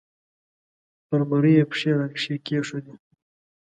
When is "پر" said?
1.07-1.21